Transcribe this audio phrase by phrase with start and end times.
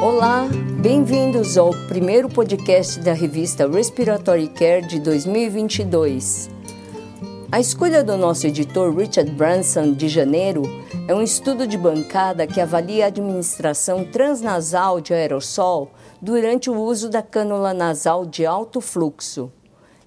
[0.00, 0.46] Olá,
[0.80, 6.48] bem-vindos ao primeiro podcast da revista Respiratory Care de 2022.
[7.50, 10.62] A escolha do nosso editor Richard Branson de janeiro
[11.08, 15.90] é um estudo de bancada que avalia a administração transnasal de aerossol
[16.22, 19.50] durante o uso da cânula nasal de alto fluxo.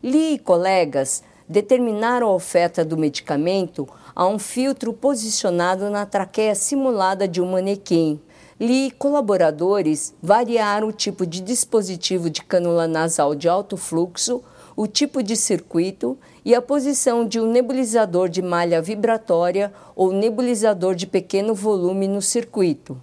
[0.00, 7.26] Lee e colegas determinaram a oferta do medicamento a um filtro posicionado na traqueia simulada
[7.26, 8.20] de um manequim
[8.62, 14.42] E colaboradores variaram o tipo de dispositivo de cânula nasal de alto fluxo,
[14.76, 20.94] o tipo de circuito e a posição de um nebulizador de malha vibratória ou nebulizador
[20.94, 23.00] de pequeno volume no circuito.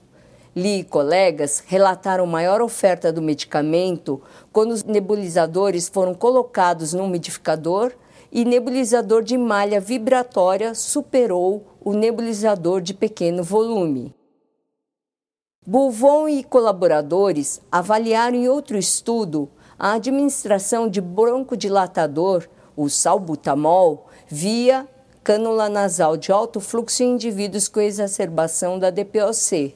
[0.56, 4.22] Lee e colegas relataram maior oferta do medicamento
[4.54, 7.94] quando os nebulizadores foram colocados no umidificador
[8.32, 14.17] e nebulizador de malha vibratória superou o nebulizador de pequeno volume.
[15.70, 24.88] Bouvon e colaboradores avaliaram em outro estudo a administração de broncodilatador, o salbutamol, via
[25.22, 29.76] cânula nasal de alto fluxo em indivíduos com exacerbação da DPOC.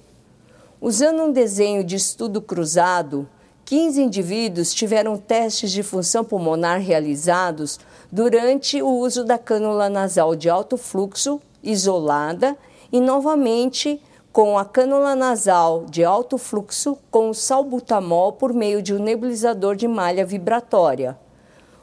[0.79, 3.27] Usando um desenho de estudo cruzado,
[3.65, 10.49] 15 indivíduos tiveram testes de função pulmonar realizados durante o uso da cânula nasal de
[10.49, 12.57] alto fluxo isolada
[12.93, 14.01] e novamente
[14.31, 19.87] com a cânula nasal de alto fluxo com salbutamol por meio de um nebulizador de
[19.87, 21.17] malha vibratória.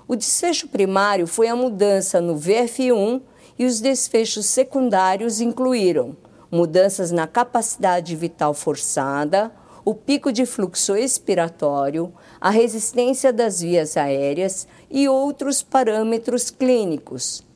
[0.07, 3.21] O desfecho primário foi a mudança no VF1
[3.59, 6.17] e os desfechos secundários incluíram
[6.51, 9.53] mudanças na capacidade vital forçada,
[9.85, 17.47] o pico de fluxo expiratório, a resistência das vias aéreas e outros parâmetros clínicos.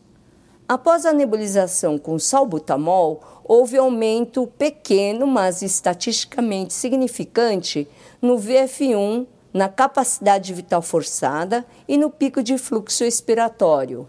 [0.68, 7.88] Após a nebulização com salbutamol, houve aumento pequeno, mas estatisticamente significante,
[8.20, 14.08] no VF1, na capacidade vital forçada e no pico de fluxo expiratório.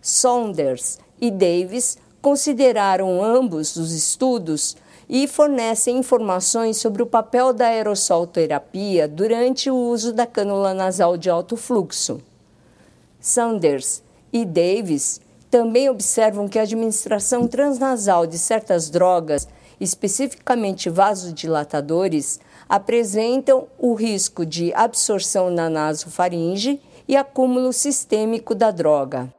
[0.00, 4.76] Saunders e Davis consideraram ambos os estudos
[5.08, 11.28] e fornecem informações sobre o papel da aerossolterapia durante o uso da cânula nasal de
[11.28, 12.20] alto fluxo.
[13.20, 14.02] Saunders
[14.32, 15.20] e Davis
[15.54, 19.46] também observam que a administração transnasal de certas drogas,
[19.78, 29.32] especificamente vasodilatadores, apresentam o risco de absorção na nasofaringe e acúmulo sistêmico da droga.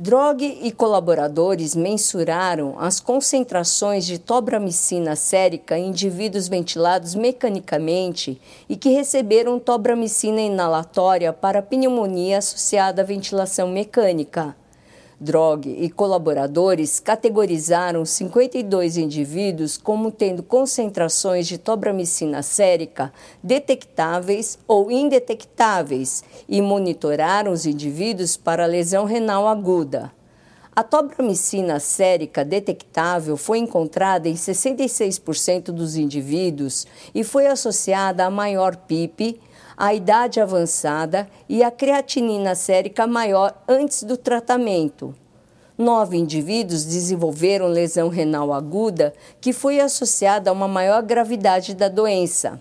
[0.00, 8.90] Drog e colaboradores mensuraram as concentrações de tobramicina sérica em indivíduos ventilados mecanicamente e que
[8.90, 14.54] receberam tobramicina inalatória para pneumonia associada à ventilação mecânica.
[15.20, 23.12] Drog e colaboradores categorizaram 52 indivíduos como tendo concentrações de tobramicina sérica
[23.42, 30.12] detectáveis ou indetectáveis e monitoraram os indivíduos para lesão renal aguda.
[30.78, 38.76] A tobramicina sérica detectável foi encontrada em 66% dos indivíduos e foi associada a maior
[38.76, 39.40] PIP,
[39.78, 45.14] a idade avançada e a creatinina sérica maior antes do tratamento.
[45.78, 52.60] Nove indivíduos desenvolveram lesão renal aguda que foi associada a uma maior gravidade da doença.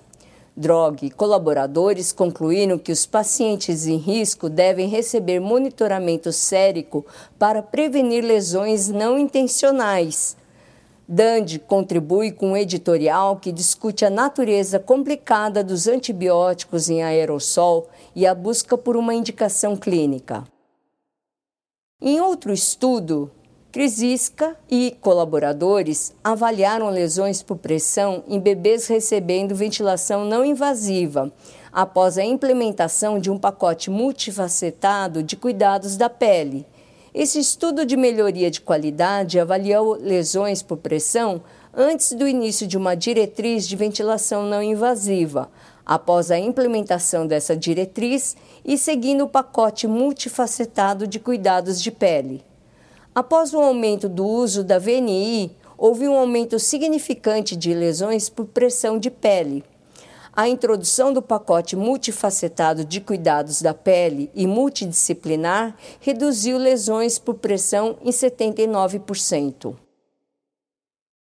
[0.55, 7.03] Drog e colaboradores concluíram que os pacientes em risco devem receber monitoramento sérico
[7.39, 10.38] para prevenir lesões não intencionais.
[11.09, 18.28] Dandy contribui com um editorial que discute a natureza complicada dos antibióticos em aerossol e
[18.28, 20.44] a busca por uma indicação clínica.
[22.01, 23.31] Em outro estudo,
[23.72, 31.31] Krisiska e colaboradores avaliaram lesões por pressão em bebês recebendo ventilação não invasiva
[31.72, 36.66] após a implementação de um pacote multifacetado de cuidados da pele
[37.19, 41.41] esse estudo de melhoria de qualidade avaliou lesões por pressão
[41.73, 45.49] antes do início de uma diretriz de ventilação não invasiva,
[45.84, 52.46] após a implementação dessa diretriz e seguindo o pacote multifacetado de cuidados de pele.
[53.16, 58.99] Após o aumento do uso da VNI, houve um aumento significante de lesões por pressão
[58.99, 59.64] de pele
[60.37, 67.97] a introdução do pacote multifacetado de cuidados da pele e multidisciplinar reduziu lesões por pressão
[68.03, 69.75] em 79%.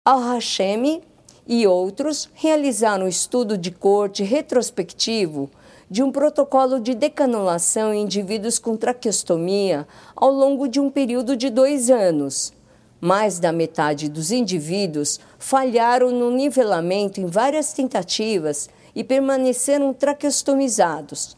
[0.04, 1.02] Al-Hashemi
[1.46, 5.50] e outros realizaram um estudo de corte retrospectivo
[5.90, 11.48] de um protocolo de decanulação em indivíduos com traqueostomia ao longo de um período de
[11.48, 12.52] dois anos.
[13.00, 18.68] Mais da metade dos indivíduos falharam no nivelamento em várias tentativas
[18.98, 21.36] e permaneceram traqueostomizados.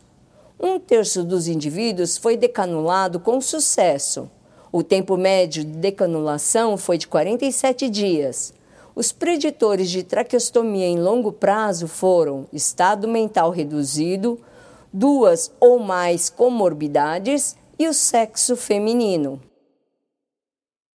[0.59, 4.31] Um terço dos indivíduos foi decanulado com sucesso.
[4.73, 8.55] O tempo médio de decanulação foi de 47 dias.
[8.95, 14.41] Os preditores de traqueostomia em longo prazo foram estado mental reduzido,
[14.91, 19.39] duas ou mais comorbidades e o sexo feminino.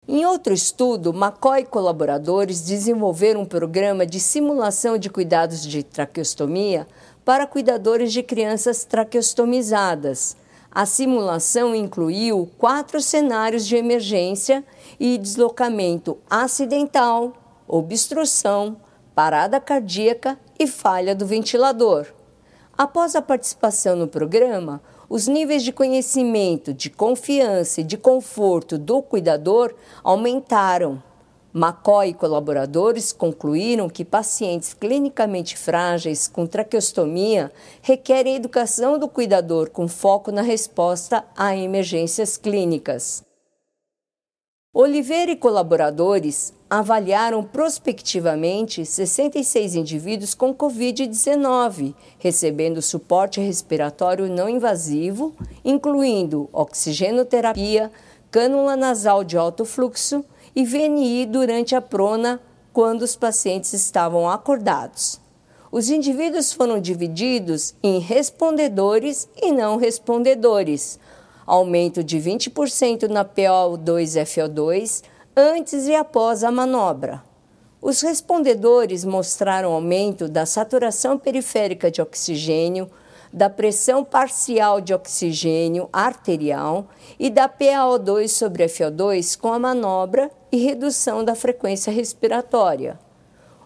[0.07, 6.87] Em outro estudo, McCoy e colaboradores desenvolveram um programa de simulação de cuidados de traqueostomia
[7.25, 10.37] para cuidadores de crianças traqueostomizadas.
[10.71, 14.63] A simulação incluiu quatro cenários de emergência
[15.01, 17.33] e deslocamento acidental,
[17.67, 18.77] obstrução,
[19.15, 22.09] parada cardíaca e falha do ventilador.
[22.77, 29.03] Após a participação no programa, os níveis de conhecimento, de confiança e de conforto do
[29.03, 31.03] cuidador aumentaram.
[31.55, 39.87] McCoy e colaboradores concluíram que pacientes clinicamente frágeis com traqueostomia requerem educação do cuidador com
[39.87, 43.23] foco na resposta a emergências clínicas.
[44.77, 55.33] Oliveira e colaboradores avaliaram prospectivamente 66 indivíduos com Covid-19, recebendo suporte respiratório não invasivo,
[55.65, 57.89] incluindo oxigenoterapia,
[58.33, 60.25] cânula nasal de alto fluxo
[60.57, 62.41] e VNI durante a prona
[62.73, 65.21] quando os pacientes estavam acordados.
[65.71, 70.99] Os indivíduos foram divididos em respondedores e não respondedores,
[71.47, 75.03] aumento de 20% na PO2-FO2
[75.37, 77.23] antes e após a manobra.
[77.81, 82.91] Os respondedores mostraram aumento da saturação periférica de oxigênio,
[83.33, 86.87] da pressão parcial de oxigênio arterial
[87.19, 92.99] e da PaO2 sobre FO2 com a manobra e redução da frequência respiratória.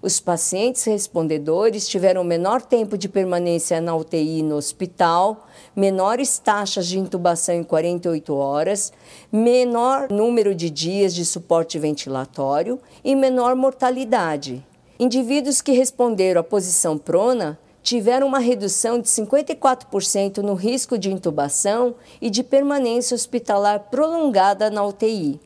[0.00, 7.00] Os pacientes respondedores tiveram menor tempo de permanência na UTI no hospital, menores taxas de
[7.00, 8.93] intubação em 48 horas,
[9.33, 14.65] menor número de dias de suporte ventilatório e menor mortalidade.
[15.00, 21.97] Indivíduos que responderam à posição prona tiveram uma redução de 54% no risco de intubação
[22.21, 25.41] e de permanência hospitalar prolongada na UTI.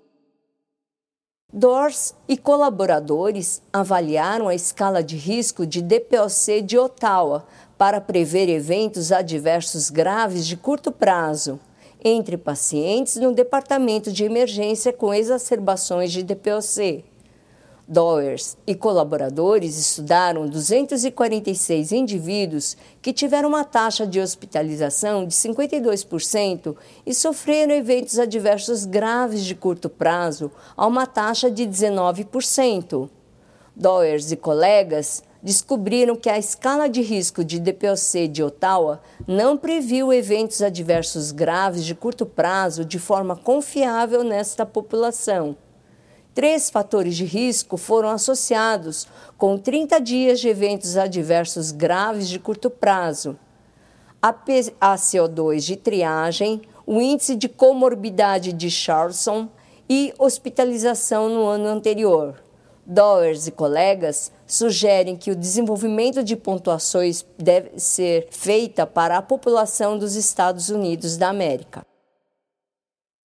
[1.55, 7.47] Dors e colaboradores avaliaram a escala de risco de DPOC de Ottawa
[7.77, 11.61] para prever eventos adversos graves de curto prazo
[12.03, 17.05] entre pacientes no departamento de emergência com exacerbações de DPOC.
[17.87, 27.13] Doers e colaboradores estudaram 246 indivíduos que tiveram uma taxa de hospitalização de 52% e
[27.13, 33.11] sofreram eventos adversos graves de curto prazo a uma taxa de 19%.
[33.75, 40.13] Doers e colegas descobriram que a escala de risco de DPOC de Ottawa não previu
[40.13, 45.57] eventos adversos graves de curto prazo de forma confiável nesta população.
[46.35, 49.07] Três fatores de risco foram associados
[49.37, 53.39] com 30 dias de eventos adversos graves de curto prazo.
[54.21, 59.47] A PaCO2 de triagem, o índice de comorbidade de Charlson
[59.87, 62.43] e hospitalização no ano anterior.
[62.87, 69.99] Doers e colegas sugerem que o desenvolvimento de pontuações deve ser feita para a população
[69.99, 71.92] dos Estados Unidos da América.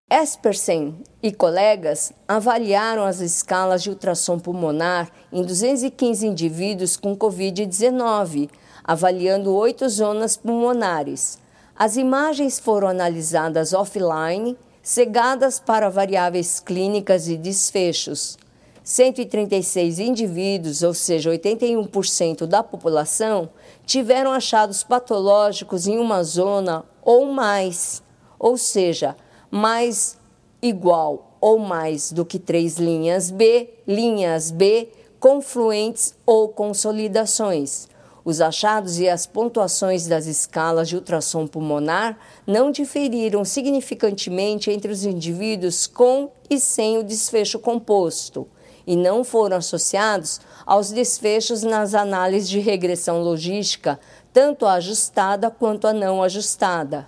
[0.10, 8.50] Espersen e colegas avaliaram as escalas de ultrassom pulmonar em 215 indivíduos com Covid-19,
[8.86, 11.40] avaliando oito zonas pulmonares.
[11.76, 18.38] As imagens foram analisadas offline, cegadas para variáveis clínicas e desfechos.
[18.86, 23.50] 136 indivíduos, ou seja, 81% da população,
[23.86, 28.02] tiveram achados patológicos em uma zona ou mais,
[28.40, 29.14] ou seja,
[29.52, 30.18] mais
[30.62, 34.90] igual ou mais do que três linhas B, linhas B,
[35.20, 37.88] confluentes ou consolidações.
[38.26, 45.06] Os achados e as pontuações das escalas de ultrassom pulmonar não diferiram significantemente entre os
[45.06, 48.48] indivíduos com e sem o desfecho composto
[48.88, 54.00] e não foram associados aos desfechos nas análises de regressão logística,
[54.32, 57.08] tanto a ajustada quanto a não ajustada.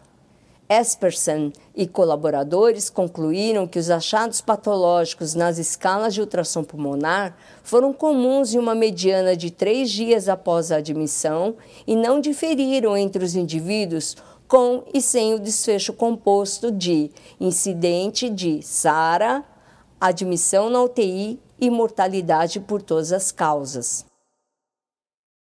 [0.69, 8.53] Esperson e colaboradores concluíram que os achados patológicos nas escalas de ultrassom pulmonar foram comuns
[8.53, 11.55] em uma mediana de três dias após a admissão
[11.87, 14.15] e não diferiram entre os indivíduos
[14.47, 17.09] com e sem o desfecho composto de
[17.39, 19.43] incidente de SARA,
[19.99, 24.08] admissão na UTI e mortalidade por todas as causas.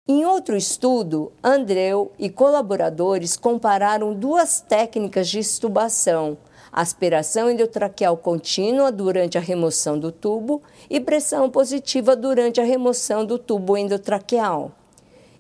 [0.10, 6.38] Em outro estudo, Andreu e colaboradores compararam duas técnicas de extubação,
[6.72, 13.38] aspiração endotraqueal contínua durante a remoção do tubo e pressão positiva durante a remoção do
[13.38, 14.72] tubo endotraqueal.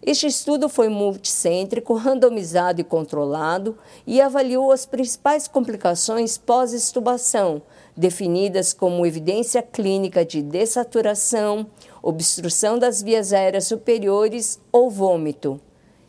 [0.07, 7.61] Este estudo foi multicêntrico, randomizado e controlado e avaliou as principais complicações pós-extubação,
[7.95, 11.67] definidas como evidência clínica de dessaturação,
[12.09, 15.59] obstrução das vias aéreas superiores ou vômito.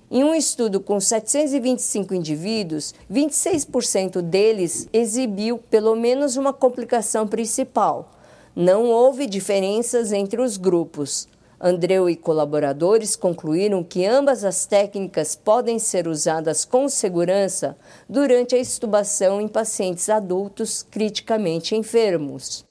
[0.08, 8.12] Em um estudo com 725 indivíduos, 26% deles exibiu pelo menos uma complicação principal.
[8.54, 11.26] Não houve diferenças entre os grupos.
[11.60, 17.76] Andreu e colaboradores concluíram que ambas as técnicas podem ser usadas com segurança
[18.08, 22.64] durante a extubação em pacientes adultos criticamente enfermos.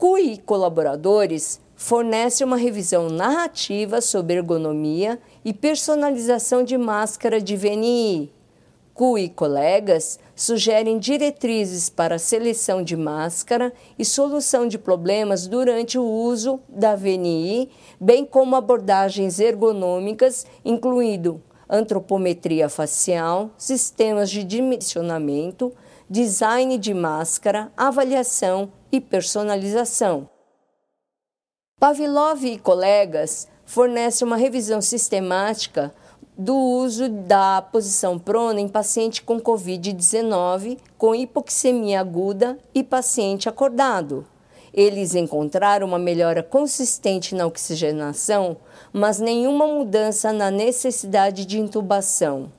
[0.00, 8.30] CUI e colaboradores fornece uma revisão narrativa sobre ergonomia e personalização de máscara de VNI.
[8.92, 16.04] Cu e colegas sugerem diretrizes para seleção de máscara e solução de problemas durante o
[16.04, 25.72] uso da VNI, bem como abordagens ergonômicas, incluindo antropometria facial, sistemas de dimensionamento,
[26.10, 30.28] design de máscara, avaliação e personalização.
[31.80, 35.94] Pavlov e colegas fornecem uma revisão sistemática
[36.36, 44.26] do uso da posição prona em paciente com Covid-19 com hipoxemia aguda e paciente acordado.
[44.74, 48.58] Eles encontraram uma melhora consistente na oxigenação,
[48.92, 52.52] mas nenhuma mudança na necessidade de intubação.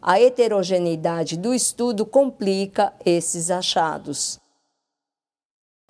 [0.00, 4.38] A heterogeneidade do estudo complica esses achados.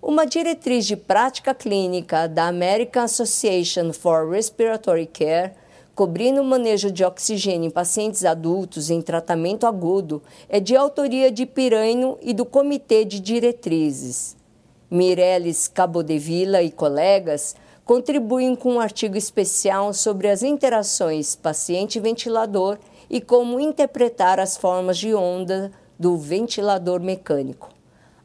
[0.08, 5.52] Uma diretriz de prática clínica da American Association for Respiratory Care,
[5.94, 11.44] cobrindo o manejo de oxigênio em pacientes adultos em tratamento agudo, é de autoria de
[11.44, 14.34] Piraino e do Comitê de Diretrizes.
[14.90, 22.78] Mireles Cabodevila e colegas contribuem com um artigo especial sobre as interações paciente-ventilador
[23.10, 27.77] e como interpretar as formas de onda do ventilador mecânico.